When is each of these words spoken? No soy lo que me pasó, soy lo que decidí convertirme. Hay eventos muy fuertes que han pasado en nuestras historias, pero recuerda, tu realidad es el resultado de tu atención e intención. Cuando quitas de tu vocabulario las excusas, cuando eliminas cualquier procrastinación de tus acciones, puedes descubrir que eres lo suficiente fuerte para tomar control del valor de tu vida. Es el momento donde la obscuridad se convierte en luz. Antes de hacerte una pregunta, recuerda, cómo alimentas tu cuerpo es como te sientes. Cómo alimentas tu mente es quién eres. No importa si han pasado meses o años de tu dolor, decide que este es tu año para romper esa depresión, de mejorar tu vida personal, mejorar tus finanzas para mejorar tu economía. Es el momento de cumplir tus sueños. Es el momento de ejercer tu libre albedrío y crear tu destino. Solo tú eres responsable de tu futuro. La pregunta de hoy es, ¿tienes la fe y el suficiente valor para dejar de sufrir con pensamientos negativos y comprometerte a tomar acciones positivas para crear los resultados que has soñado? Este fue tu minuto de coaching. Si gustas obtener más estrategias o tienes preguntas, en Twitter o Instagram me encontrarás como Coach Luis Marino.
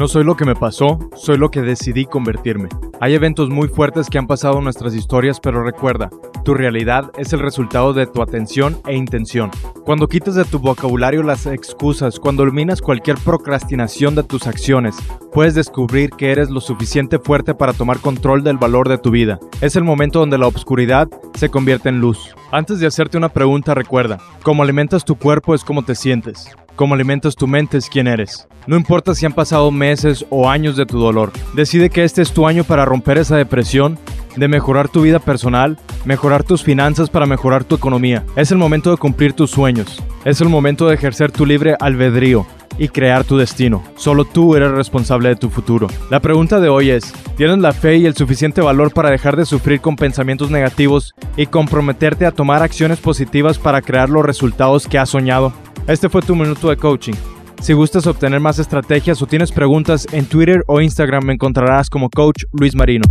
No 0.00 0.08
soy 0.08 0.24
lo 0.24 0.34
que 0.34 0.46
me 0.46 0.54
pasó, 0.54 0.98
soy 1.14 1.36
lo 1.36 1.50
que 1.50 1.60
decidí 1.60 2.06
convertirme. 2.06 2.70
Hay 3.02 3.12
eventos 3.12 3.50
muy 3.50 3.68
fuertes 3.68 4.08
que 4.08 4.16
han 4.16 4.26
pasado 4.26 4.56
en 4.56 4.64
nuestras 4.64 4.94
historias, 4.94 5.40
pero 5.40 5.62
recuerda, 5.62 6.08
tu 6.42 6.54
realidad 6.54 7.12
es 7.18 7.34
el 7.34 7.40
resultado 7.40 7.92
de 7.92 8.06
tu 8.06 8.22
atención 8.22 8.80
e 8.86 8.96
intención. 8.96 9.50
Cuando 9.84 10.08
quitas 10.08 10.36
de 10.36 10.46
tu 10.46 10.58
vocabulario 10.58 11.22
las 11.22 11.44
excusas, 11.44 12.18
cuando 12.18 12.44
eliminas 12.44 12.80
cualquier 12.80 13.18
procrastinación 13.18 14.14
de 14.14 14.22
tus 14.22 14.46
acciones, 14.46 14.96
puedes 15.34 15.54
descubrir 15.54 16.08
que 16.12 16.32
eres 16.32 16.48
lo 16.48 16.62
suficiente 16.62 17.18
fuerte 17.18 17.54
para 17.54 17.74
tomar 17.74 17.98
control 17.98 18.42
del 18.42 18.56
valor 18.56 18.88
de 18.88 18.96
tu 18.96 19.10
vida. 19.10 19.38
Es 19.60 19.76
el 19.76 19.84
momento 19.84 20.20
donde 20.20 20.38
la 20.38 20.46
obscuridad 20.46 21.10
se 21.34 21.50
convierte 21.50 21.90
en 21.90 22.00
luz. 22.00 22.34
Antes 22.52 22.80
de 22.80 22.86
hacerte 22.86 23.18
una 23.18 23.28
pregunta, 23.28 23.74
recuerda, 23.74 24.16
cómo 24.44 24.62
alimentas 24.62 25.04
tu 25.04 25.16
cuerpo 25.16 25.54
es 25.54 25.62
como 25.62 25.84
te 25.84 25.94
sientes. 25.94 26.56
Cómo 26.80 26.94
alimentas 26.94 27.36
tu 27.36 27.46
mente 27.46 27.76
es 27.76 27.90
quién 27.90 28.06
eres. 28.06 28.48
No 28.66 28.74
importa 28.74 29.14
si 29.14 29.26
han 29.26 29.34
pasado 29.34 29.70
meses 29.70 30.24
o 30.30 30.48
años 30.48 30.78
de 30.78 30.86
tu 30.86 30.98
dolor, 30.98 31.30
decide 31.52 31.90
que 31.90 32.04
este 32.04 32.22
es 32.22 32.32
tu 32.32 32.46
año 32.46 32.64
para 32.64 32.86
romper 32.86 33.18
esa 33.18 33.36
depresión, 33.36 33.98
de 34.34 34.48
mejorar 34.48 34.88
tu 34.88 35.02
vida 35.02 35.18
personal, 35.18 35.78
mejorar 36.06 36.42
tus 36.42 36.62
finanzas 36.62 37.10
para 37.10 37.26
mejorar 37.26 37.64
tu 37.64 37.74
economía. 37.74 38.24
Es 38.34 38.50
el 38.50 38.56
momento 38.56 38.90
de 38.90 38.96
cumplir 38.96 39.34
tus 39.34 39.50
sueños. 39.50 40.02
Es 40.24 40.40
el 40.40 40.48
momento 40.48 40.88
de 40.88 40.94
ejercer 40.94 41.30
tu 41.30 41.44
libre 41.44 41.76
albedrío 41.78 42.46
y 42.78 42.88
crear 42.88 43.24
tu 43.24 43.36
destino. 43.36 43.82
Solo 43.96 44.24
tú 44.24 44.56
eres 44.56 44.70
responsable 44.70 45.28
de 45.28 45.36
tu 45.36 45.50
futuro. 45.50 45.86
La 46.08 46.20
pregunta 46.20 46.60
de 46.60 46.70
hoy 46.70 46.88
es, 46.88 47.12
¿tienes 47.36 47.58
la 47.58 47.72
fe 47.72 47.98
y 47.98 48.06
el 48.06 48.16
suficiente 48.16 48.62
valor 48.62 48.90
para 48.94 49.10
dejar 49.10 49.36
de 49.36 49.44
sufrir 49.44 49.82
con 49.82 49.96
pensamientos 49.96 50.50
negativos 50.50 51.14
y 51.36 51.44
comprometerte 51.44 52.24
a 52.24 52.32
tomar 52.32 52.62
acciones 52.62 52.98
positivas 53.00 53.58
para 53.58 53.82
crear 53.82 54.08
los 54.08 54.24
resultados 54.24 54.86
que 54.86 54.98
has 54.98 55.10
soñado? 55.10 55.52
Este 55.86 56.08
fue 56.08 56.22
tu 56.22 56.34
minuto 56.34 56.68
de 56.68 56.76
coaching. 56.76 57.14
Si 57.60 57.72
gustas 57.72 58.06
obtener 58.06 58.40
más 58.40 58.58
estrategias 58.58 59.20
o 59.20 59.26
tienes 59.26 59.52
preguntas, 59.52 60.06
en 60.12 60.24
Twitter 60.24 60.62
o 60.66 60.80
Instagram 60.80 61.24
me 61.24 61.34
encontrarás 61.34 61.90
como 61.90 62.08
Coach 62.08 62.44
Luis 62.52 62.74
Marino. 62.74 63.04